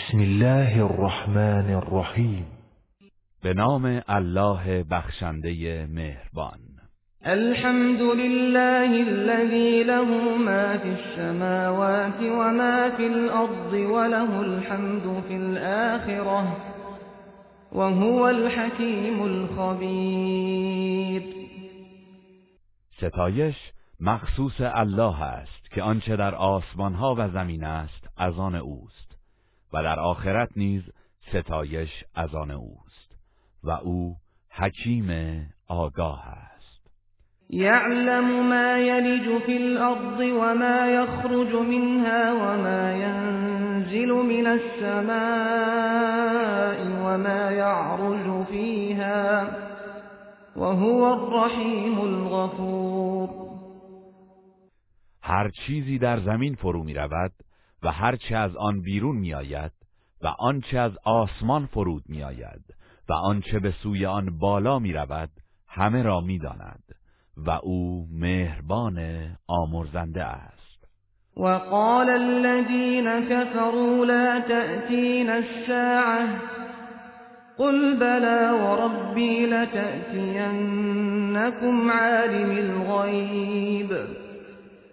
[0.00, 2.46] بسم الله الرحمن الرحیم.
[3.42, 6.60] به نام الله بخشنده مهربان.
[7.24, 16.56] الحمد لله الذي له ما في السماوات وما في الأرض وله الحمد في الآخرة
[17.72, 21.22] وهو الحكيم الخبير.
[22.96, 23.56] ستایش
[24.00, 29.09] مخصوص الله است که آنچه در آسمان ها و زمین است از آن اوست.
[29.72, 30.82] و در آخرت نیز
[31.28, 33.16] ستایش از آن اوست
[33.64, 34.16] و او
[34.50, 35.10] حکیم
[35.68, 36.90] آگاه است.
[37.50, 45.20] یعلم ما یلج فی الارض وما یخرج منها وما ینزل من السماء
[47.04, 49.48] وما یعرج فیها
[50.56, 53.28] وهو الرحیم الغفور.
[55.22, 57.32] هر چیزی در زمین فرو می رود
[57.82, 59.72] و هر چه از آن بیرون می آید
[60.22, 62.64] و آنچه از آسمان فرود می آید
[63.08, 65.30] و آنچه به سوی آن بالا می رود
[65.68, 66.82] همه را می داند
[67.36, 70.60] و او مهربان آمرزنده است.
[71.36, 76.28] وقال الذين كفروا لا تأتين الساعة
[77.58, 80.70] قل بلى وربي لتأتينكم
[81.90, 84.19] عالم الغيب.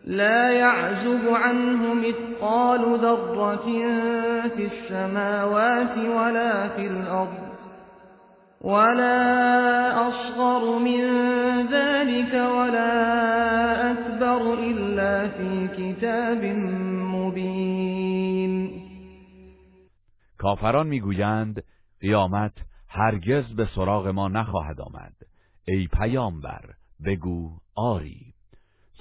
[0.08, 3.66] لا يعزب عنه مثقال ذرة
[4.56, 7.48] في السماوات ولا في الأرض
[8.62, 11.02] ولا أصغر من
[11.68, 12.92] ذلك ولا
[13.92, 16.44] أكبر إلا في كتاب
[17.16, 18.82] مبين.
[20.38, 21.64] کافران می‌گویند
[22.02, 22.54] قیامت
[22.90, 25.14] هرگز به سراغ ما نخواهد آمد.
[25.68, 26.62] ای پیامبر
[27.06, 28.34] بگو آری.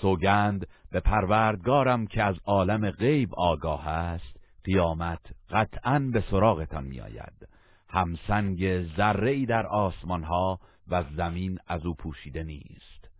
[0.02, 7.48] سوگند به پروردگارم که از عالم غیب آگاه است قیامت قطعا به سراغتان میآید.
[7.88, 13.10] همسنگ ذره ای در آسمان ها و زمین از او پوشیده نیست.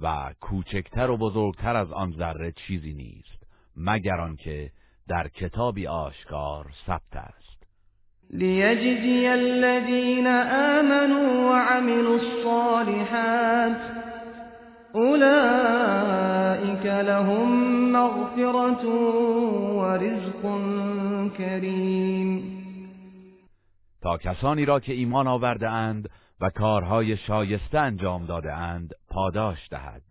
[0.00, 3.46] و کوچکتر و بزرگتر از آن ذره چیزی نیست
[3.76, 4.70] مگر آنکه
[5.08, 7.66] در کتابی آشکار ثبت است.
[8.30, 14.05] لیجزی الذین آمنوا وعملوا الصالحات
[14.94, 18.86] اولئك لهم مغفرة
[19.76, 20.42] ورزق
[21.38, 22.56] کریم
[24.02, 26.10] تا کسانی را که ایمان آورده اند
[26.40, 30.02] و کارهای شایسته انجام داده اند پاداش دهد.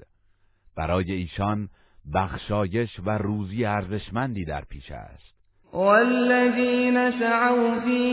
[0.78, 1.70] برای ایشان
[2.14, 5.35] بخشایش و روزی ارزشمندی در پیش است.
[5.76, 8.04] والذين سعوا في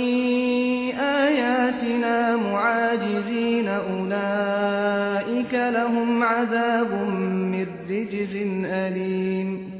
[0.99, 6.93] آياتنا معاجزين أولئك لهم عذاب
[7.53, 8.37] من رجز
[8.67, 9.73] أليم.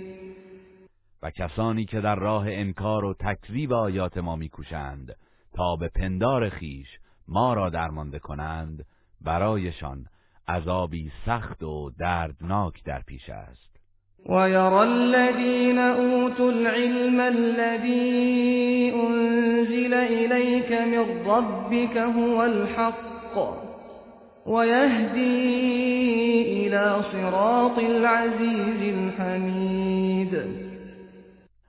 [1.23, 5.17] و کسانی که در راه انکار و تکذیب آیات ما میکوشند
[5.55, 6.89] تا به پندار خیش
[7.29, 8.85] ما را درمانده کنند
[9.21, 10.07] برایشان
[10.49, 13.72] عذابی سخت و دردناک در پیش است.
[14.27, 23.39] ويرى الذين أوتوا العلم الذي أنزل إليك من ربك هو الحق
[24.47, 25.47] ويهدي
[26.67, 30.63] إلى صراط العزيز الحميد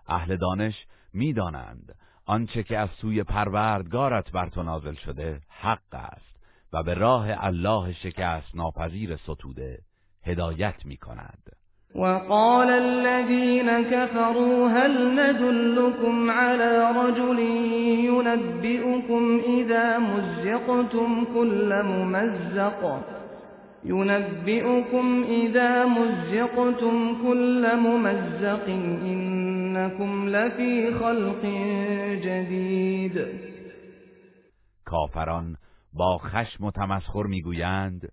[0.09, 6.33] اهل دانش می‌دانند آنچه که از سوی پروردگارت بر تو نازل شده حق است
[6.73, 9.79] و به راه الله شکست ناپذیر ستوده
[10.25, 11.62] هدایت می کند
[11.95, 17.39] وقال الذين كفروا هل ندلكم على رجل
[18.09, 23.03] ينبئكم إذا مزقتم كل ممزق
[23.85, 28.65] ينبئكم إذا مزقتم كل ممزق
[29.05, 31.45] إنكم لفي خلق
[32.23, 33.25] جديد.
[34.85, 35.55] کافران
[35.93, 38.09] با خشم و تمسخر میگویند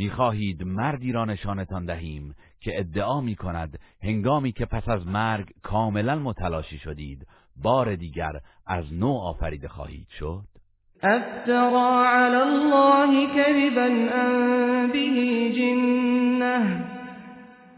[0.00, 6.18] می‌خواهید مردی را نشانتان دهیم که ادعا می کند هنگامی که پس از مرگ کاملا
[6.18, 7.26] متلاشی شدید
[7.62, 8.32] بار دیگر
[8.66, 10.44] از نو آفریده خواهید شد.
[11.02, 16.84] افترا علی الله کذبا ان به جنه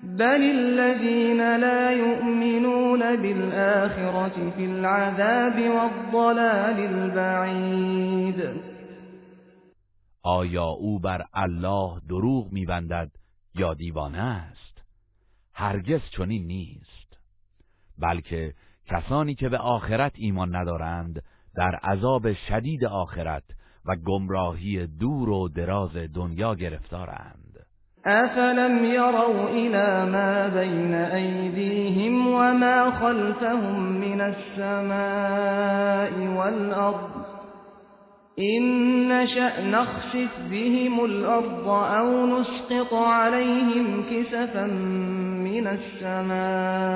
[0.02, 8.71] بل الذين لا يؤمنون بالآخرة في العذاب والضلال البعید.
[10.22, 13.10] آیا او بر الله دروغ میبندد
[13.54, 14.82] یا دیوانه است؟
[15.54, 17.18] هرگز چنین نیست.
[17.98, 18.54] بلکه
[18.86, 21.22] کسانی که به آخرت ایمان ندارند
[21.56, 23.44] در عذاب شدید آخرت
[23.84, 27.66] و گمراهی دور و دراز دنیا گرفتارند.
[28.06, 37.31] أفلم يروا إلى ما بين أيديهم وما خلفهم من السماء والأرض
[38.42, 38.62] إن
[39.08, 44.66] نشأ نخسف بهم الأرض أو نسقط عليهم كسفا
[45.46, 46.92] من السماء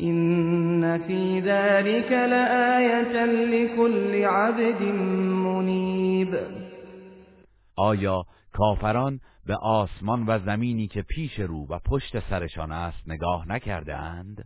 [0.00, 4.82] إن في ذلك لآية لكل عبد
[5.44, 6.34] منيب
[7.78, 13.96] آیا کافران به آسمان و زمینی که پیش رو و پشت سرشان است نگاه نکرده
[13.96, 14.44] اند؟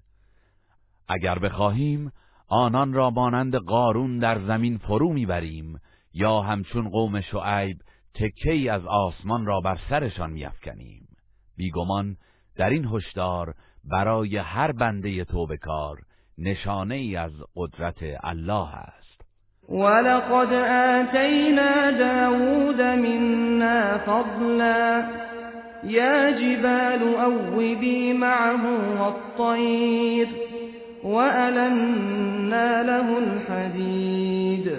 [1.09, 2.13] اگر بخواهیم
[2.49, 5.81] آنان را مانند قارون در زمین فرو می‌بریم
[6.15, 7.77] یا همچون قوم شعیب
[8.15, 11.09] تکه از آسمان را بر سرشان میافکنیم.
[11.57, 12.17] بیگمان
[12.57, 13.55] در این هشدار
[13.85, 15.99] برای هر بنده توبه کار
[16.39, 19.21] نشانه ای از قدرت الله است.
[19.69, 25.09] ولقد آتینا داود منا فضلا
[25.85, 28.57] یا جبال اوبی معه
[28.99, 30.54] والطیر
[31.05, 34.71] وألنا له الحدید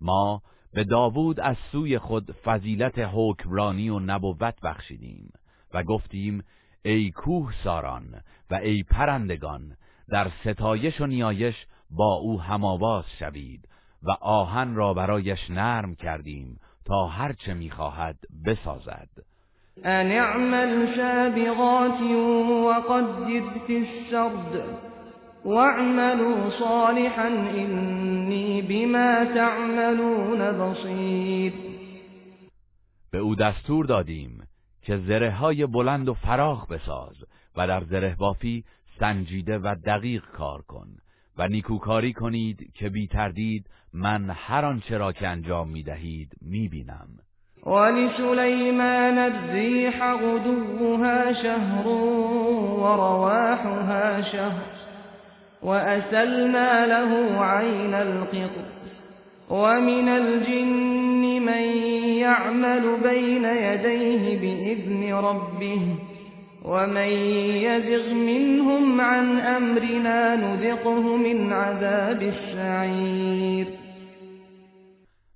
[0.00, 0.42] ما
[0.74, 5.32] به داوود از سوی خود فضیلت حکمرانی و نبوت بخشیدیم
[5.74, 6.44] و گفتیم
[6.84, 8.04] ای کوه ساران
[8.50, 9.76] و ای پرندگان
[10.08, 11.54] در ستایش و نیایش
[11.90, 13.68] با او هماواز شوید
[14.02, 19.08] و آهن را برایش نرم کردیم تا هرچه می‌خواهد بسازد.
[19.84, 22.00] ان اعمل شابغات
[22.66, 24.95] وقدر فی السرد
[25.46, 31.52] واعملوا صالحا انی بما تعملون بصیر
[33.10, 34.42] به او دستور دادیم
[34.82, 37.24] که زره های بلند و فراخ بساز
[37.56, 38.64] و در زره بافی
[39.00, 40.86] سنجیده و دقیق کار کن
[41.38, 46.68] و نیکوکاری کنید که بی تردید من هر آنچه را که انجام می دهید می
[46.68, 47.08] بینم.
[47.66, 51.86] ولسلیمان الریح غدوها شهر
[52.78, 54.75] ورواحها شهر.
[55.62, 58.66] وأسلنا له عين القطر
[59.50, 61.64] ومن الجن من
[62.18, 65.96] يعمل بين يديه بإذن ربه
[66.64, 67.08] ومن
[67.66, 73.66] يزغ منهم عن أمرنا نذقه من عذاب السعير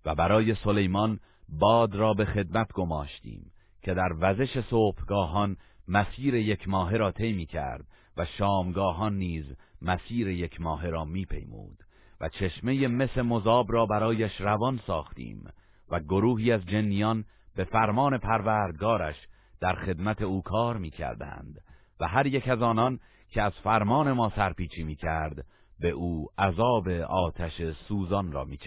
[0.07, 1.19] و برای سلیمان
[1.49, 3.53] باد را به خدمت گماشتیم
[3.83, 5.57] که در وزش صبحگاهان
[5.89, 7.85] مسیر یک ماه را طی می کرد
[8.17, 9.45] و شامگاهان نیز
[9.83, 11.79] مسیر یک ماه را می پیمود
[12.21, 15.51] و چشمه مس مذاب را برایش روان ساختیم
[15.91, 17.25] و گروهی از جنیان
[17.57, 19.17] به فرمان پروردگارش
[19.61, 21.61] در خدمت او کار می کردند
[22.01, 25.47] و هر یک از آنان که از فرمان ما سرپیچی می کرد
[25.81, 28.59] به او عذاب آتش سوزان را می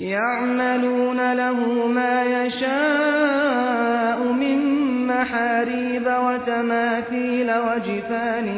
[0.00, 4.58] یعملون له ما یشاء من
[5.06, 8.48] محاریب و تماثیل و جفان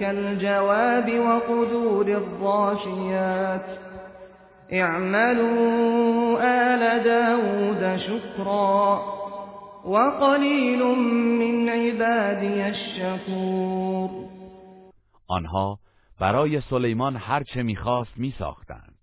[0.00, 3.64] كالجواب وقدور الضاشيات
[4.70, 9.02] اعملوا آل داود شكرا
[9.84, 14.10] وقلیل من عبادی الشکور
[15.28, 15.78] آنها
[16.20, 18.95] برای سلیمان هر چه می‌خواست میساختند.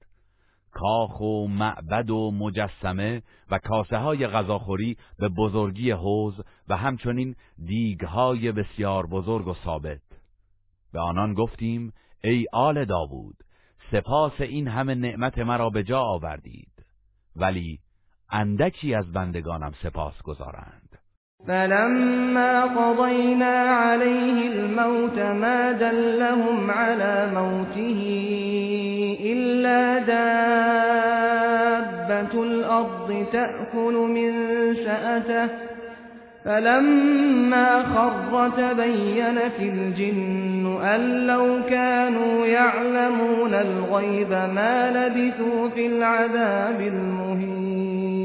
[0.83, 3.21] کاخ و معبد و مجسمه
[3.51, 6.33] و کاسه های غذاخوری به بزرگی حوز
[6.69, 7.35] و همچنین
[7.65, 10.01] دیگهای بسیار بزرگ و ثابت.
[10.94, 11.94] به آنان گفتیم
[12.24, 13.35] ای آل داوود
[13.91, 16.85] سپاس این همه نعمت مرا به جا آوردید
[17.35, 17.80] ولی
[18.31, 20.90] اندکی از بندگانم سپاس گذارند.
[21.47, 28.72] فلما قضينا عليه الموت ما دلهم على موته.
[29.23, 31.23] إلا دابة
[32.44, 34.33] الأرض تأكل من
[34.75, 35.49] سأته
[36.45, 48.23] فلما خر تبين في الجن أن لو كانوا يعلمون الغيب ما لبثوا في العذاب المهين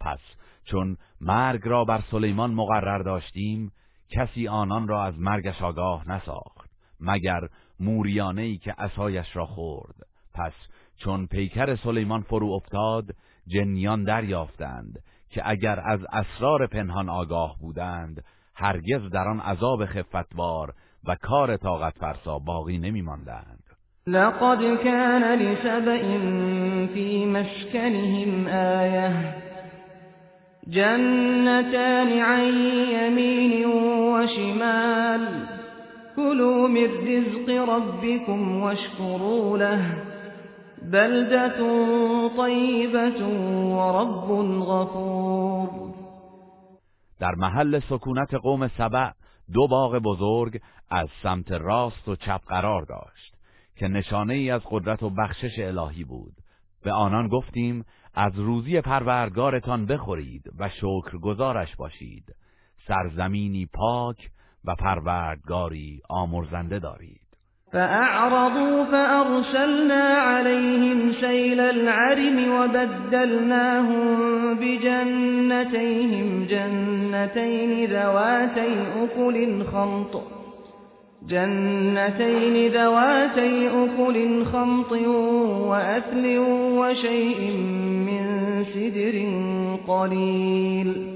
[0.00, 0.20] پس
[0.64, 3.72] چون مرگ را بر سلیمان مقرر داشتیم
[4.10, 7.40] کسی آنان را از مرگش آگاه نساخت مگر
[7.80, 9.94] موریانه ای که اسایش را خورد.
[10.34, 10.52] پس
[10.96, 13.04] چون پیکر سلیمان فرو افتاد
[13.46, 14.98] جنیان دریافتند
[15.30, 18.24] که اگر از اسرار پنهان آگاه بودند
[18.56, 20.74] هرگز در آن عذاب خفتوار
[21.08, 23.64] و کار طاقت فرسا باقی نمی ماندند.
[24.06, 26.18] لقد كان لسبئ
[26.94, 29.34] في مسكنهم آية.
[30.68, 32.54] جنتان عن
[32.92, 35.53] يمين وشمال.
[36.16, 40.14] كلوا من رزق ربكم واشكروا له
[40.82, 41.58] بلدة
[42.28, 43.26] طیبة
[43.76, 44.30] و رب
[44.62, 45.94] غفور.
[47.20, 49.10] در محل سکونت قوم سبع
[49.52, 53.34] دو باغ بزرگ از سمت راست و چپ قرار داشت
[53.76, 56.32] که نشانه ای از قدرت و بخشش الهی بود.
[56.84, 62.24] به آنان گفتیم از روزی پروردگارتان بخورید و شکر گزارش باشید.
[62.88, 64.30] سرزمینی پاک
[64.64, 67.20] و پروردگاری آمرزنده دارید.
[67.72, 74.08] فأعرضوا فأرسلنا عليهم سيل العرم وبدلناهم
[74.54, 80.22] بجنتيهم جنتين ذواتي أكل خمط
[81.28, 84.92] جنتين ذواتي أكل خمط
[85.70, 86.38] وأثل
[86.78, 87.56] وشيء
[88.06, 88.24] من
[88.64, 89.16] سدر
[89.88, 91.14] قليل.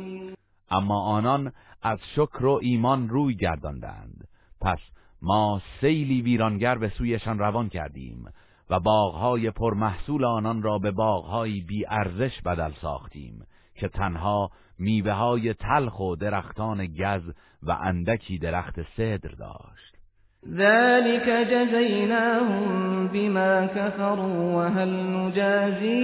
[0.72, 1.52] اما آنان
[1.88, 4.28] از شکر و ایمان روی گرداندند.
[4.60, 4.78] پس
[5.22, 8.24] ما سیلی ویرانگر به سویشان روان کردیم
[8.70, 15.54] و باغهای پرمحصول آنان را به باغهایی بی ارزش بدل ساختیم که تنها میوه های
[15.54, 17.22] تلخ و درختان گز
[17.62, 19.98] و اندکی درخت صدر داشت.
[20.46, 25.98] ذلك جزيناهم بما كفروا وهل نجازي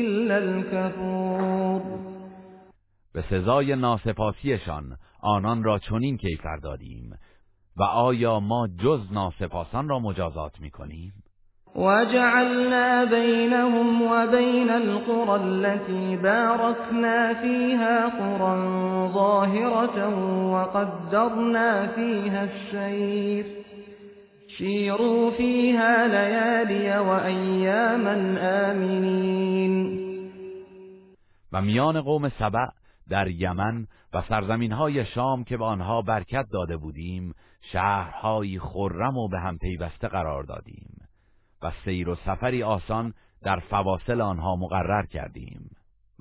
[0.00, 1.95] إلا الكفور
[3.16, 7.18] به سزای ناسپاسیشان آنان را چنین کیفر دادیم.
[7.76, 11.12] و آیا ما جز ناسپاسان را مجازات می‌کنیم؟
[11.76, 20.08] وجعلنا بينهم وبين القرى التي باركنا فيها قرى ظاهرة
[20.52, 23.46] وقدرنا فيها السير
[24.58, 28.38] سيروا فيها ليالي وأياما
[28.70, 30.06] آمنين
[31.52, 32.75] و میان قوم سبع
[33.08, 37.34] در یمن و سرزمین های شام که به آنها برکت داده بودیم
[37.72, 40.96] شهرهایی خرم و به هم پیوسته قرار دادیم
[41.62, 45.70] و سیر و سفری آسان در فواصل آنها مقرر کردیم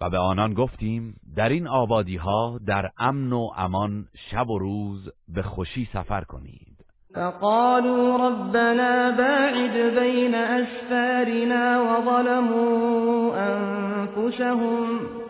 [0.01, 5.09] و به آنان گفتیم در این آبادی ها در امن و امان شب و روز
[5.27, 6.75] به خوشی سفر کنید.
[7.13, 15.24] فقالوا ربنا باعد بين أسفارنا وظلموا أنفسهم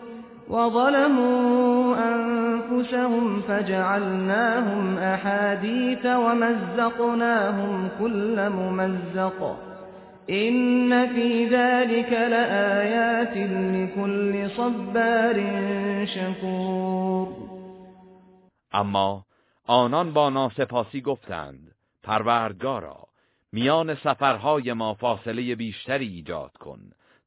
[0.50, 9.56] وظلموا أنفسهم فجعلناهم أحاديث ومزقناهم كل ممزق.
[10.30, 15.36] إن في ذلك لآيات لكل صبار
[16.06, 17.28] شكور.
[18.74, 19.22] اما
[19.68, 22.96] آنان با ناسپاسی گفتند پروردگارا
[23.52, 26.78] میان سفرهای ما فاصله بیشتری ایجاد کن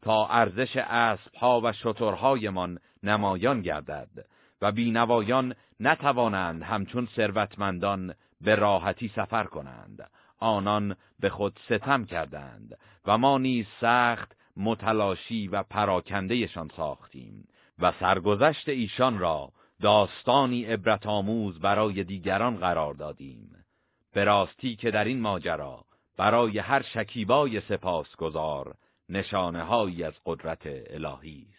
[0.01, 4.25] تا ارزش اسبها و شترهایمان نمایان گردد
[4.61, 10.09] و بینوایان نتوانند همچون ثروتمندان به راحتی سفر کنند.
[10.39, 17.47] آنان به خود ستم کردند و ما نیز سخت متلاشی و پراکندهشان ساختیم
[17.79, 19.51] و سرگذشت ایشان را
[19.81, 23.65] داستانی عبرت آموز برای دیگران قرار دادیم.
[24.13, 25.85] به راستی که در این ماجرا
[26.17, 28.75] برای هر شکیبای سپاسگزار
[29.09, 31.58] نشانه هایی از قدرت الهی است.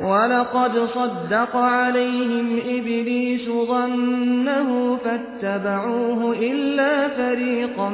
[0.00, 7.88] ولقد صدق عليهم إبليس ظنه فاتبعوه إلا فريقا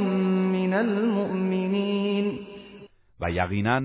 [0.52, 2.38] من المؤمنين.
[3.20, 3.80] و یقینا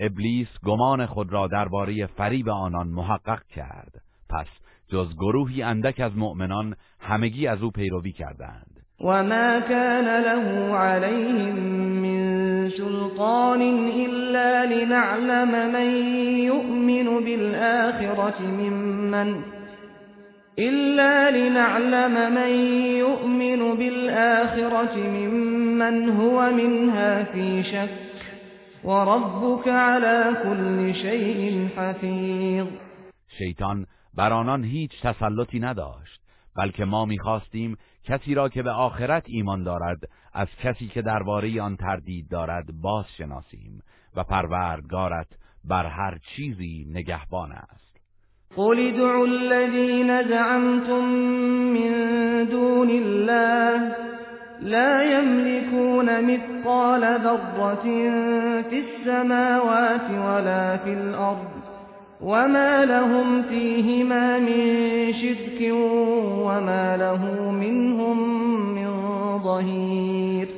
[0.00, 3.92] ابلیس گمان خود را درباره فریب آنان محقق کرد.
[4.30, 4.46] پس
[4.92, 8.69] جز گروهی اندک از مؤمنان همگی از او پیروی کردند.
[9.00, 11.54] وما كان له عليهم
[12.02, 12.20] من
[12.70, 15.90] سلطان إلا لنعلم من
[16.38, 19.42] يؤمن بالآخرة ممن
[20.58, 22.52] إلا لنعلم من
[23.04, 28.10] يؤمن بالآخرة ممن هو منها في شك
[28.84, 32.66] وربك على كل شيء حفيظ
[33.38, 36.20] شیطان بر آنان هیچ تسلطی نداشت
[36.56, 39.98] بلکه ما میخواستیم کسی را که به آخرت ایمان دارد
[40.34, 43.82] از کسی که درباره آن تردید دارد باز شناسیم
[44.16, 45.26] و پروردگارت
[45.64, 47.90] بر هر چیزی نگهبان است.
[48.56, 51.04] قل ادعوا الذين زعمتم
[51.74, 53.96] من دون الله
[54.62, 57.82] لا يملكون مثقال ذرة
[58.70, 61.59] في السماوات ولا في الأرض
[62.22, 65.72] وما لهم فيهما من شرك
[66.46, 68.18] وما له منهم
[68.74, 70.48] من ظهیر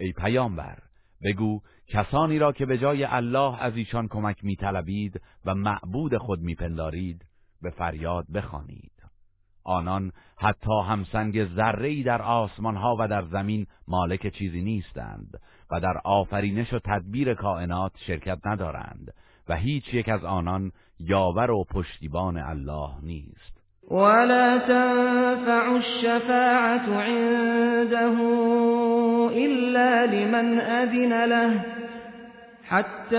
[0.00, 0.78] ای پیامبر
[1.24, 7.24] بگو کسانی را که به جای الله از ایشان کمک میطلبید و معبود خود میپندارید
[7.62, 8.92] به فریاد بخوانید.
[9.64, 15.40] آنان حتی همسنگ ذره‌ای در آسمانها و در زمین مالک چیزی نیستند
[15.70, 19.12] و در آفرینش و تدبیر کائنات شرکت ندارند.
[19.50, 23.60] و هیچ یک از آنان یاور و پشتیبان الله نیست.
[23.90, 28.16] ولا تنفع الشفاعة عنده
[29.32, 31.60] إلا لمن أذن له
[32.64, 33.16] حتى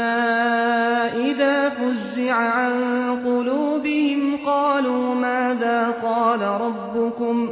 [1.28, 2.74] إذا فزع عن
[3.26, 7.50] قلوبهم قالوا ماذا قال ربكم؟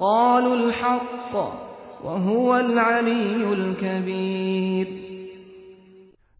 [0.00, 1.34] قالوا الحق
[2.04, 5.07] وهو العلي الكبير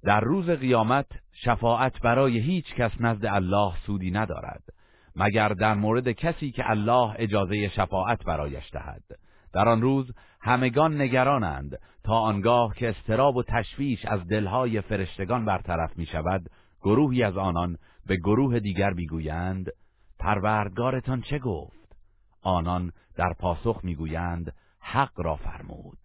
[0.02, 4.62] در روز قیامت شفاعت برای هیچ کس نزد الله سودی ندارد
[5.16, 9.02] مگر در مورد کسی که الله اجازه شفاعت برایش دهد.
[9.52, 15.96] در آن روز همگان نگرانند تا آنگاه که استراب و تشویش از دلهای فرشتگان برطرف
[15.96, 16.50] می شود
[16.82, 17.76] گروهی از آنان
[18.06, 19.66] به گروه دیگر می‌گویند
[20.18, 21.96] پروردگارتان چه گفت؟
[22.42, 25.98] آنان در پاسخ می‌گویند حق را فرمود.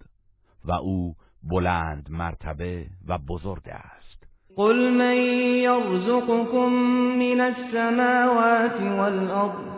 [0.65, 4.27] و او بلند مرتبه و بزرگ است.
[4.55, 5.17] قل من
[5.63, 6.73] يرزقكم
[7.19, 9.73] من السماوات والأرض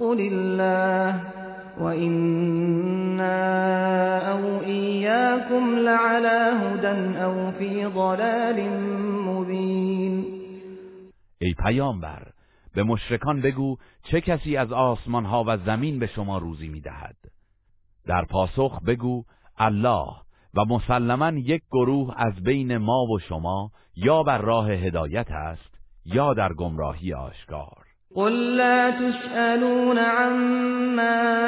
[0.00, 1.20] قل الله
[1.80, 3.40] وإنا
[4.32, 8.70] أو إياكم لعلى هدى أو في ضلال
[9.26, 10.40] مبين
[11.42, 12.22] ای پیامبر
[12.74, 17.16] به مشرکان بگو چه کسی از آسمان ها و زمین به شما روزی می‌دهد.
[18.06, 19.24] در پاسخ بگو
[19.58, 20.06] الله
[20.54, 25.70] و مسلما یک گروه از بین ما و شما یا بر راه هدایت است
[26.04, 27.86] یا در گمراهی آشکار.
[28.14, 31.40] قل لا تسألون عما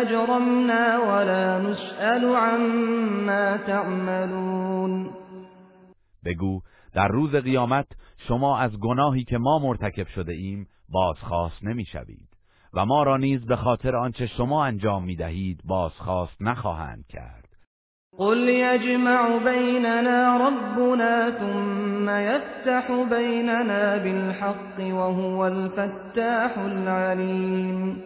[0.00, 5.10] أجرمنا ولا نسأل عما تعملون.
[6.24, 6.60] بگو
[6.94, 7.86] در روز قیامت
[8.28, 12.28] شما از گناهی که ما مرتکب شده ایم بازخواست نمی‌شوید
[12.74, 17.47] و ما را نیز به خاطر آنچه شما انجام می دهید بازخواست نخواهند کرد.
[18.18, 28.02] قل يجمع بيننا ربنا ثم يفتح بيننا بالحق وهو الفتاح العليم.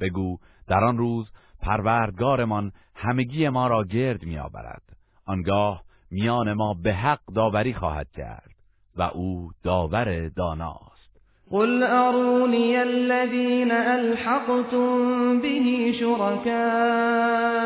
[0.00, 1.30] بگو در آن روز
[1.62, 4.82] پروردگارمان همگی ما را گرد میآورد.
[5.26, 8.50] آنگاه میان ما به حق داوری خواهد کرد
[8.96, 11.20] و او داور داناست.
[11.50, 17.64] قل اروني الذين الحقتم به شركاء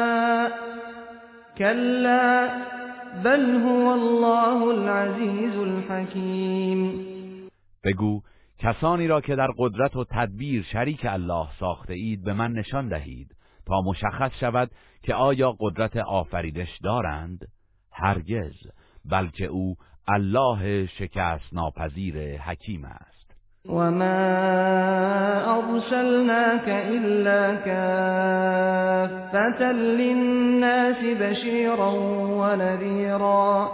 [1.59, 2.49] كلا
[3.25, 7.09] بل هو الله العزیز الحکیم
[7.85, 8.23] بگو
[8.59, 13.35] کسانی را که در قدرت و تدبیر شریک الله ساخته اید به من نشان دهید
[13.67, 14.71] تا مشخص شود
[15.03, 17.39] که آیا قدرت آفریدش دارند؟
[17.93, 18.55] هرگز
[19.05, 19.77] بلکه او
[20.09, 23.19] الله شکست ناپذیر حکیم است.
[23.65, 24.19] وما
[25.59, 27.55] أرسلناك إلا
[29.33, 31.93] كافة للناس بشيرا
[32.41, 33.71] ونذيرا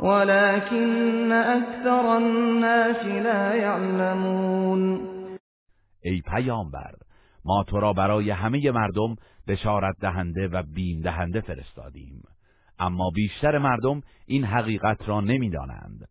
[0.00, 5.00] ولكن أكثر الناس لا يعلمون
[6.04, 6.92] ای پیامبر
[7.44, 9.16] ما تو را برای همه مردم
[9.48, 12.22] بشارت دهنده و بیم دهنده فرستادیم.
[12.78, 16.08] اما بیشتر مردم این حقیقت را نمی‌دانند.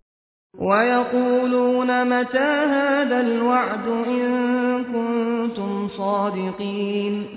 [0.60, 7.28] ويقولون متى هذا الوعد إن كنتم صادقين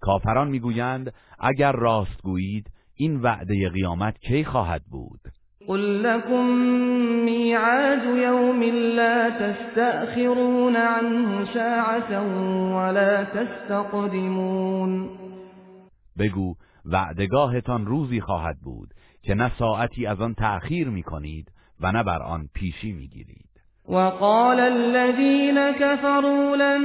[0.00, 5.20] کافران می‌گویند اگر راست گویید این وعده قیامت کی خواهد بود؟
[5.66, 6.46] قل لكم
[7.24, 8.62] میعاد یوم
[8.96, 12.20] لا تستأخرون عنه ساعة
[12.74, 15.08] ولا تستقدمون.
[16.18, 18.88] بگو وعدگاهتان روزی خواهد بود
[19.22, 23.48] که نه ساعتی از آن تأخیر می کنید و نه بر آن پیشی می‌گیرید.
[23.88, 26.84] وقال الذين كفروا لن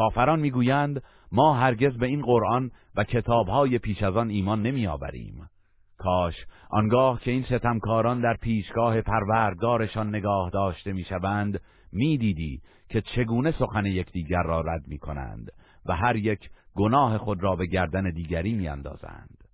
[0.00, 5.48] کافران می‌گویند ما هرگز به این قرآن و کتابهای پیش از آن ایمان نمیآوریم.
[5.98, 6.34] کاش
[6.70, 11.60] آنگاه که این ستمکاران در پیشگاه پروردگارشان نگاه داشته می‌شوند
[11.92, 15.50] می‌دیدی که چگونه سخن یکدیگر را رد می‌کنند
[15.86, 19.44] و هر یک گناه خود را به گردن دیگری میاندازند.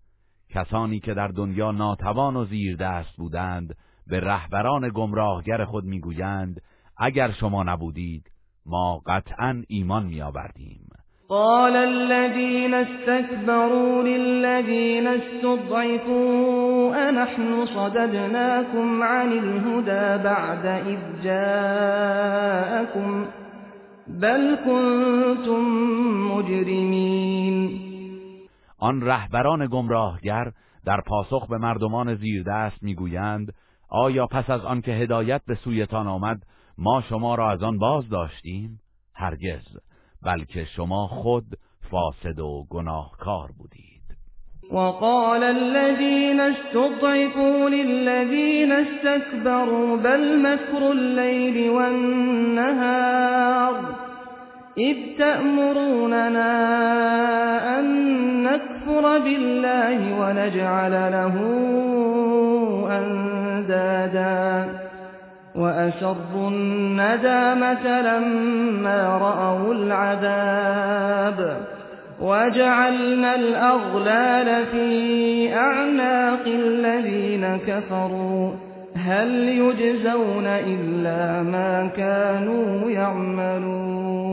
[0.50, 6.60] کسانی که در دنیا ناتوان و زیر دست بودند به رهبران گمراهگر خود می‌گویند
[6.96, 8.35] اگر شما نبودید
[8.66, 10.86] ما قطعا ایمان میآوردیم.
[11.28, 23.26] قال الذين استكبروا للذين استضعفوا أنحن صددناكم عن الهدى بعد إذ جاءكم
[24.08, 25.62] بل كنتم
[26.30, 27.80] مجرمین
[28.78, 30.52] آن رهبران گمراهگر
[30.84, 33.52] در پاسخ به مردمان زیردست می‌گویند
[33.88, 36.42] آیا پس از آنکه هدایت به سویتان آمد
[36.78, 38.80] ما شما را از آن باز داشتیم
[39.14, 39.64] هرگز
[40.22, 41.44] بلکه شما خود
[41.90, 43.96] فاسد و گناهکار بودید.
[44.72, 53.16] وقال الذين استضعفوا للذين استكبروا بل مكر الليل والنهار
[54.78, 56.52] إذ تأمروننا
[57.78, 57.86] أن
[58.42, 61.34] نكفر بالله ونجعل له
[62.90, 64.85] أندادا.
[65.56, 71.66] وأسروا الندامة لما رأوا العذاب
[72.20, 78.54] وجعلنا الأغلال في أعناق الذين كفروا
[78.96, 84.26] هل يجزون إلا ما كانوا يعملون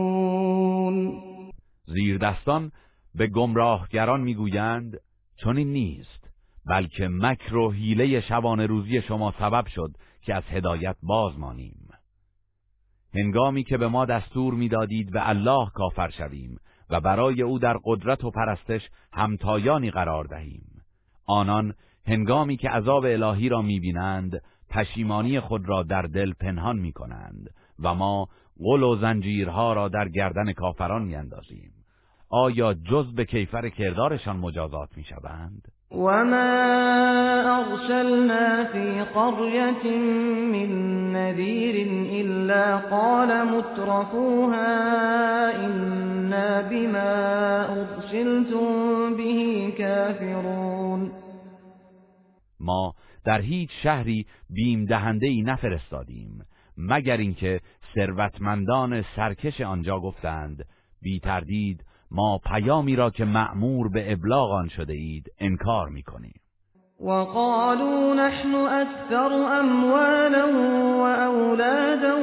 [1.86, 2.72] زیر دستان
[3.14, 5.00] به گمراهگران می‌گویند
[5.36, 6.30] چنین نیست
[6.66, 9.90] بلکه مکر و حیله شبانه روزی شما سبب شد
[10.24, 11.88] که از هدایت باز مانیم.
[13.14, 16.58] هنگامی که به ما دستور می‌دادید به الله کافر شویم
[16.90, 18.82] و برای او در قدرت و پرستش
[19.12, 20.82] همتایانی قرار دهیم.
[21.26, 21.74] آنان
[22.06, 28.28] هنگامی که عذاب الهی را می‌بینند پشیمانی خود را در دل پنهان می‌کنند و ما
[28.58, 31.72] غل و زنجیرها را در گردن کافران میاندازیم.
[32.28, 36.50] آیا جز به کیفر کردارشان مجازات می‌شوند؟ وما
[37.60, 39.98] أرسلنا في قرية
[40.52, 40.70] من
[41.12, 41.86] نذير
[42.20, 44.66] إلا قال مترفوها
[45.66, 47.12] إنا بما
[47.80, 51.12] أرسلتم به كافرون
[52.60, 56.46] ما در هیچ شهری بیم دهنده ای نفرستادیم
[56.78, 57.60] مگر اینکه
[57.94, 60.64] ثروتمندان سرکش آنجا گفتند
[61.02, 66.40] بی تردید ما پیامی را که معمور به ابلاغ آن شده اید انکار می‌کنیم.
[67.00, 70.46] وقالوا نحن اكثر اموالا
[70.98, 72.16] واولادا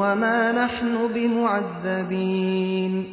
[0.00, 3.06] وما نحن بمعذبین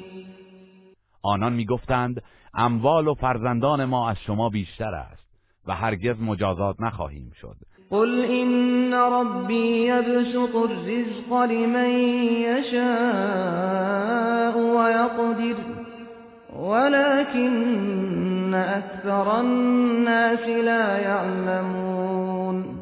[1.21, 5.27] آنان می‌گفتند اموال و فرزندان ما از شما بیشتر است
[5.67, 7.57] و هرگز مجازات نخواهیم شد.
[7.91, 11.89] قل إن ربي يبسط الرزق لمن
[12.49, 15.55] يشاء ويقدر
[16.53, 22.77] ولكن أكثر الناس لا يعلمون.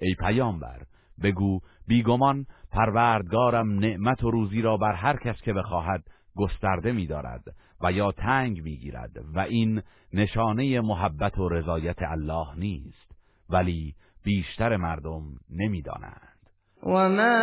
[0.00, 0.82] ای پیامبر
[1.22, 6.04] بگو بیگمان پروردگارم نعمت و روزی را بر هر کس که بخواهد
[6.36, 7.42] گسترده می‌دارد
[7.84, 9.82] و یا تنگ می‌گیرد و این
[10.12, 13.07] نشانه محبت و رضایت الله نیست.
[13.50, 16.38] ولی بیشتر مردم نمی‌دانند.
[16.82, 17.38] و ما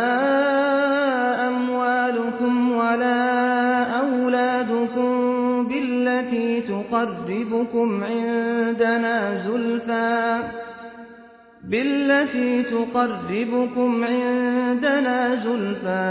[1.48, 3.26] اموالكم ولا
[4.00, 5.16] اولادكم
[5.68, 10.40] بالتي تقربكم عندنا زلفا
[11.64, 16.06] بالتي تقربكم عندنا زلفا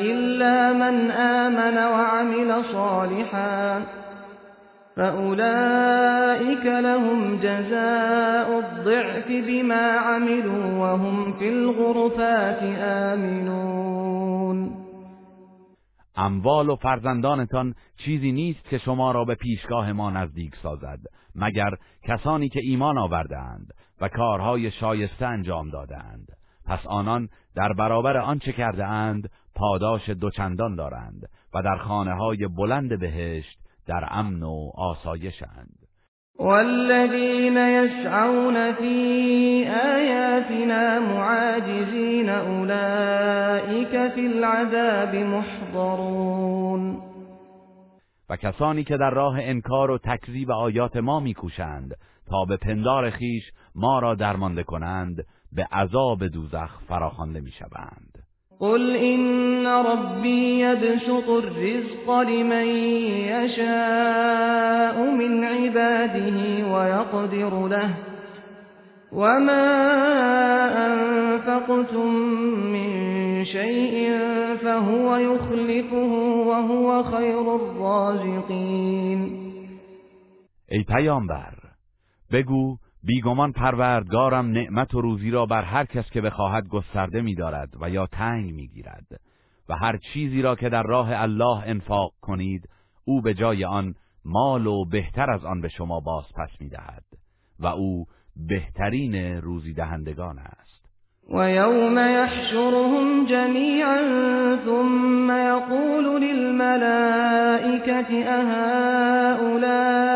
[0.00, 3.82] إلا من آمن وعمل صالحا
[5.00, 12.62] فأولئك لهم جزاء الضعف بما عملوا وهم في الغرفات
[13.12, 14.70] آمنون
[16.16, 20.98] اموال و فرزندانتان چیزی نیست که شما را به پیشگاه ما نزدیک سازد
[21.34, 21.70] مگر
[22.08, 26.26] کسانی که ایمان آوردهاند و کارهای شایسته انجام دادند
[26.66, 31.22] پس آنان در برابر آنچه کرده اند پاداش دوچندان دارند
[31.54, 35.78] و در خانه های بلند بهشت در امن و آسایشند
[36.38, 47.02] والذین یسعون فی آیاتنا معاجزین اولئک فی العذاب محضرون.
[48.30, 51.94] و کسانی که در راه انکار و تکذیب آیات ما میکوشند
[52.26, 53.42] تا به پندار خیش
[53.74, 58.09] ما را درمانده کنند به عذاب دوزخ فراخوانده می‌شوند.
[58.60, 62.66] قل إن ربي يبسط الرزق لمن
[63.32, 67.94] يشاء من عباده ويقدر له
[69.12, 69.66] وما
[70.86, 72.14] أنفقتم
[72.72, 72.90] من
[73.44, 74.18] شيء
[74.62, 76.12] فهو يخلفه
[76.46, 79.40] وهو خير الرازقين.
[80.72, 81.54] ای پیامبر
[82.32, 87.90] بگو بیگمان پروردگارم نعمت و روزی را بر هر کس که بخواهد گسترده می‌دارد و
[87.90, 89.20] یا تنگ می‌گیرد
[89.68, 92.68] و هر چیزی را که در راه الله انفاق کنید
[93.04, 97.04] او به جای آن مال و بهتر از آن به شما باز پس می‌دهد
[97.58, 98.06] و او
[98.48, 100.80] بهترین روزی دهندگان است.
[101.34, 103.96] و یوم یحشرهم جمیعا
[104.64, 110.09] ثم یقول للملائکة اهؤلاء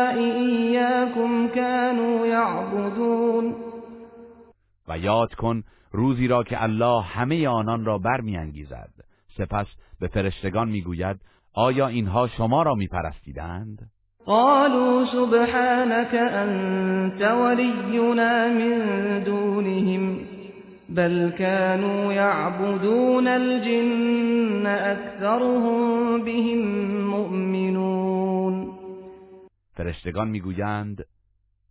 [2.95, 3.55] یعبدون
[4.87, 8.89] و یاد کن روزی را که الله همه آنان را برمیانگیزد.
[9.37, 9.67] سپس
[9.99, 11.17] به فرشتگان می‌گوید
[11.53, 13.91] آیا اینها شما را میپرستیدند؟
[14.25, 20.19] قالوا سبحانك انت ولينا من دونهم
[20.89, 26.59] بل كانوا يعبدون الجن اكثرهم بهم
[27.09, 28.71] مؤمنون.
[29.73, 31.05] فرشتگان می‌گویند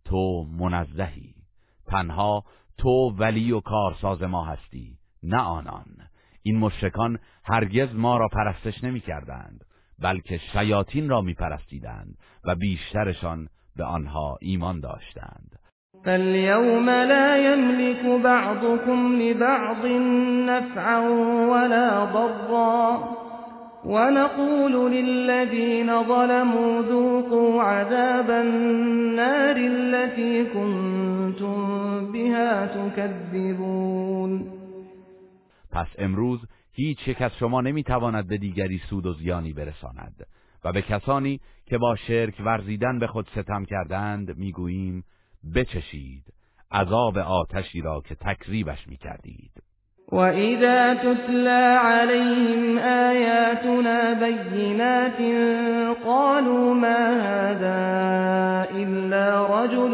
[0.05, 1.35] تو منزهی.
[1.87, 2.43] تنها
[2.77, 5.85] تو ولی و کارساز ما هستی نه آنان.
[6.43, 9.65] این مشرکان هرگز ما را پرستش نمی کردند
[9.99, 15.59] بلکه شیاطین را می پرستیدند و بیشترشان به آنها ایمان داشتند.
[16.05, 19.85] فاليوم لا يملك بعضكم لبعض
[20.45, 21.01] نفعا
[21.49, 22.99] ولا ضرا
[23.85, 34.51] ونقول للذين ظلموا ذوقوا عذاب النار التي كنتم بها تكذبون.
[35.71, 36.39] پس امروز
[36.71, 40.27] هیچ یک از شما نمی‌تواند به دیگری سود و زیانی برساند
[40.63, 45.03] و به کسانی که با شرک ورزیدن به خود ستم کردند می‌گوییم
[45.55, 46.23] بچشید
[46.71, 49.51] عذاب آتشی را که تکذیبش می‌کردید.
[50.11, 55.21] وَإِذَا تُتْلَىٰ عَلَيْهِمْ آيَاتُنَا بَيِّنَاتٍ
[56.05, 57.79] قَالُوا مَا هَٰذَا
[58.75, 59.93] إِلَّا رَجُلٌ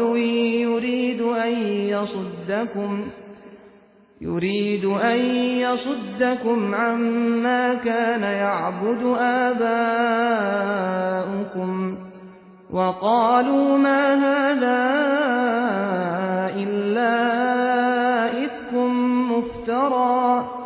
[4.20, 5.18] يُرِيدُ أَن
[5.60, 10.42] يَصُدَّكُمْ عَمَّا كَانَ يَعْبُدُ آبَاؤُكُمْ
[12.70, 14.80] وَقَالُوا مَا هَٰذَا
[16.56, 17.71] إِلَّا
[19.82, 20.62] مفترى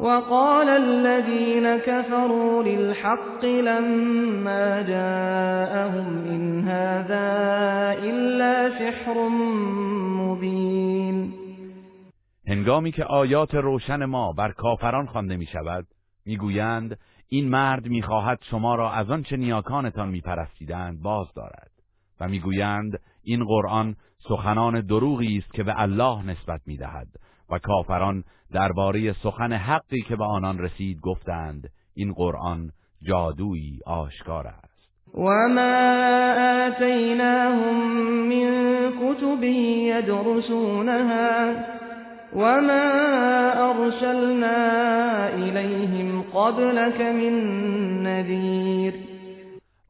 [0.00, 7.28] وقال الذين كفروا للحق لما جاءهم إن هذا
[8.02, 9.28] إلا سحر
[10.18, 11.34] مبين.
[12.48, 15.86] هنگامی که آیات روشن ما بر کافران خوانده می شود
[16.26, 21.70] می‌گویند این مرد می‌خواهد شما را از آنچه نیاکانتان میپرستیدند باز دارد.
[22.20, 23.96] و می‌گویند این قرآن
[24.28, 27.08] سخنان دروغی است که به الله نسبت می‌دهد.
[27.50, 32.70] و کافران درباره سخن حقی که به آنان رسید گفتند این قرآن
[33.02, 34.68] جادویی آشکار است.
[35.14, 37.76] و ما آتیناهم
[38.28, 41.52] من کتب یدرسونها
[42.36, 47.34] وما ارسلنا الیهم قبلك من
[48.02, 48.94] نذیر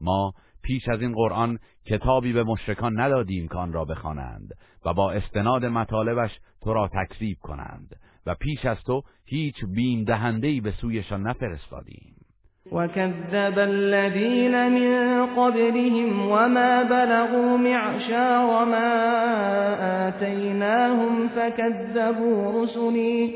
[0.01, 4.53] ما پیش از این قرآن کتابی به مشرکان ندادیم که آن را بخوانند
[4.85, 10.61] و با استناد مطالبش تو را تکذیب کنند و پیش از تو هیچ بیم دهنده‌ای
[10.61, 12.15] به سویشان نفرستادیم.
[12.71, 18.89] وكذب الذين من قبلهم وما بلغوا معشار ما
[20.07, 23.33] آتيناهم فكذبوا رسلي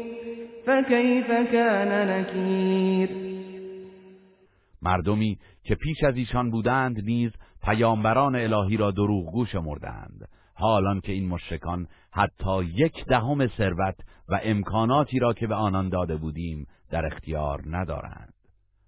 [0.65, 3.09] فكيف كان نكیر
[4.81, 7.31] مردمی که پیش از ایشان بودند نیز
[7.63, 10.27] پیامبران الهی را دروغگو شمردند.
[10.55, 13.95] حالان که این مشرکان حتی یک دهم ثروت
[14.29, 18.33] و امکاناتی را که به آنان داده بودیم در اختیار ندارند.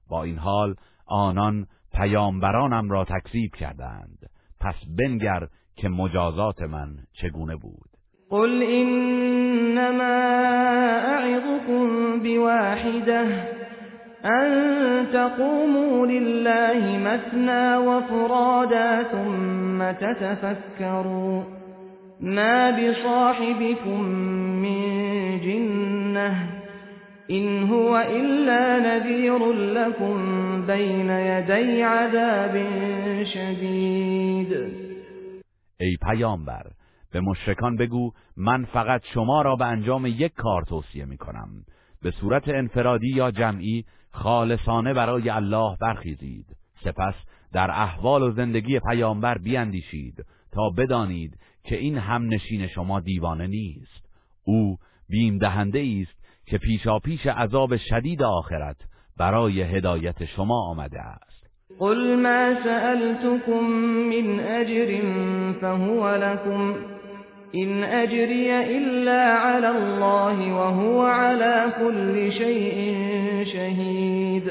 [0.10, 4.30] با این حال آنان پیامبرانم را تکذیب کردند.
[4.60, 7.90] پس بنگر که مجازات من چگونه بود.
[8.30, 10.04] قل انما
[11.14, 13.55] اعظكم بواحده.
[14.26, 21.44] ان تقوموا لله مثنى وفرادا ثم تتفكروا
[22.20, 24.02] ما بصاحبكم
[24.62, 24.82] من
[25.42, 26.50] جنه
[27.28, 30.18] این هو الا نذیر لكم
[30.68, 32.54] بین یدی عذاب
[33.24, 34.54] شدید
[35.80, 36.64] ای پیامبر
[37.14, 41.50] به مشرکان بگو من فقط شما را به انجام یک کار توصیه می کنم
[42.02, 46.46] به صورت انفرادی یا جمعی خالصانه برای الله برخیزید.
[46.84, 47.14] سپس
[47.54, 54.06] در احوال و زندگی پیامبر بیاندیشید تا بدانید که این هم نشین شما دیوانه نیست.
[54.44, 54.78] او
[55.10, 58.78] بیم دهنده است که پیشا پیش عذاب شدید آخرت
[59.18, 61.36] برای هدایت شما آمده است.
[61.80, 63.64] قل ما سألتكم
[64.10, 65.02] من اجر
[65.62, 66.76] فهو لكم
[67.56, 74.50] إن أجري إلا على الله وهو على كل شيء شهید.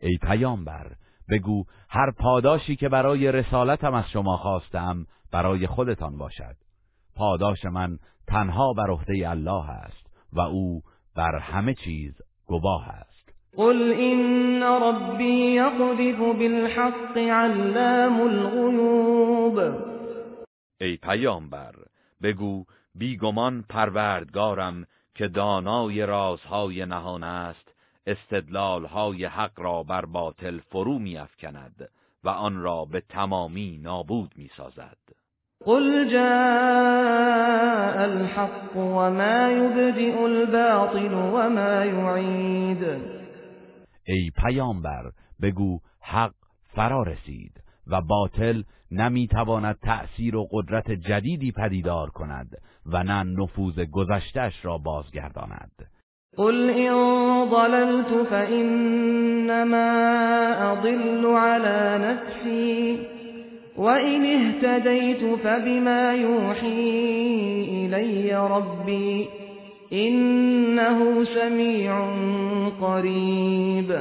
[0.00, 0.92] ای پیامبر
[1.30, 6.56] بگو هر پاداشی که برای رسالتم از شما خواستم برای خودتان باشد.
[7.16, 10.82] پاداش من تنها بر عهده الله است و او
[11.16, 12.12] بر همه چیز
[12.46, 13.16] گواه است.
[13.56, 19.60] قل این ربی یقذف بالحق علام الغیوب
[20.80, 21.74] ای پیامبر
[22.22, 24.84] بگو بیگمان پروردگارم
[25.14, 27.65] که دانای رازهای نهان است.
[28.06, 31.90] استدلالهای حق را بر باطل فرو میافکند
[32.24, 34.96] و آن را به تمامی نابود می‌سازد.
[35.64, 42.82] قل جاء الحق وما يبدئ الباطل وما يعید
[44.06, 45.10] ای پیامبر
[45.42, 46.34] بگو حق
[46.74, 54.64] فرا رسید و باطل نمی‌تواند تأثیر و قدرت جدیدی پدیدار کند و نه نفوذ گذشتش
[54.64, 55.95] را بازگرداند.
[56.36, 56.94] قل إن
[57.50, 59.92] ضللت فإنما
[60.72, 62.98] أضل على نفسي
[63.76, 67.06] وإن اهتديت فبما يوحي
[67.68, 69.28] إلي ربي
[69.92, 72.10] إنه سميع
[72.80, 73.92] قریب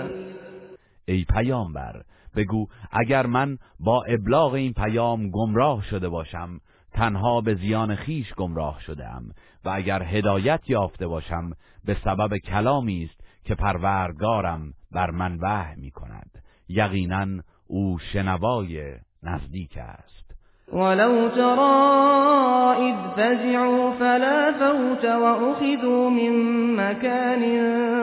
[1.07, 2.01] ای پیامبر
[2.35, 6.59] بگو اگر من با ابلاغ این پیام گمراه شده باشم
[6.93, 9.23] تنها به زیان خیش گمراه شدم
[9.65, 11.51] و اگر هدایت یافته باشم
[11.85, 17.27] به سبب کلامی است که پروردگارم بر من وحی می کند یقینا
[17.67, 20.35] او شنوای نزدیک است.
[20.73, 26.35] ولو ترى اذ فزعوا فلا فوت واخذوا من
[26.75, 27.43] مكان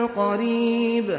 [0.07, 1.11] قریب.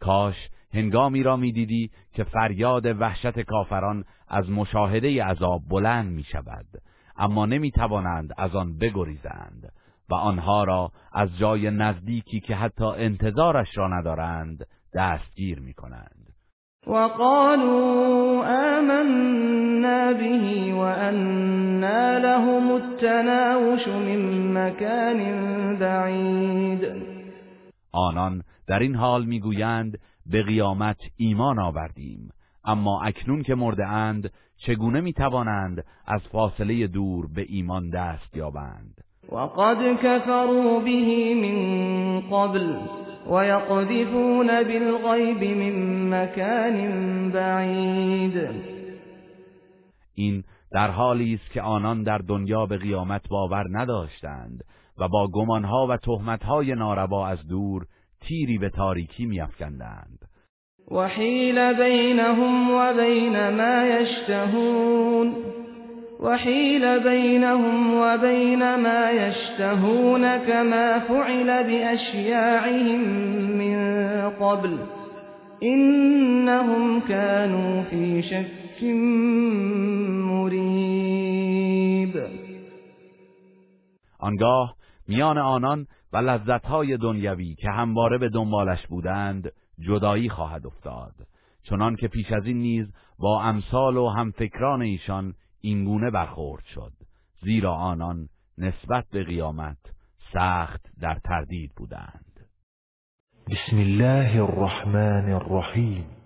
[0.00, 6.66] کاش هنگامی را می‌دیدی که فریاد وحشت کافران از مشاهده عذاب بلند می شود
[7.18, 9.72] اما نمی توانند از آن بگریزند
[10.08, 16.26] و آنها را از جای نزدیکی که حتی انتظارش را ندارند دستگیر می کنند
[16.86, 18.44] وقالوا
[18.78, 25.20] آمنا به وأنا لهم التناوش من مكان
[25.78, 27.02] بعید.
[27.92, 32.30] آنان در این حال می‌گویند به قیامت ایمان آوردیم
[32.64, 39.00] اما اکنون که مرده اند چگونه می‌توانند از فاصله دور به ایمان دست یابند؟
[39.32, 42.76] وقد كفروا به من قبل
[43.30, 46.76] ويقذفون بالغیب من مكان
[47.32, 48.36] بعید
[50.14, 54.64] این در حالی است که آنان در دنیا به قیامت باور نداشتند
[54.98, 57.86] و با گمانها و تهمتهای ناروا از دور
[58.20, 60.25] تیری به تاریکی میافکندند.
[60.90, 65.34] وحیل بینهم و بین ما یشتهون
[66.20, 73.00] وحیل بینهم و بین ما یشتهون كما فعل بأشیاعهم
[73.58, 74.78] من قبل
[75.62, 78.82] إنهم كانوا في شك
[80.30, 82.16] مريب.
[84.18, 84.76] آنگاه
[85.08, 91.14] میان آنان و لذتهای دنیوی که همواره به دنبالش بودند جدایی خواهد افتاد.
[91.62, 96.92] چنان که پیش از این نیز با امثال و همفکران ایشان اینگونه برخورد شد.
[97.42, 99.78] زیرا آنان نسبت به قیامت
[100.32, 102.40] سخت در تردید بودند.
[103.50, 106.06] بسم الله الرحمن الرحیم.